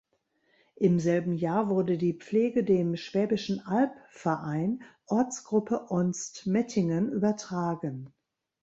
[0.77, 8.11] Im selben Jahr wurde die Pflege dem Schwäbischen Albverein Ortsgruppe Onstmettingen übertragen.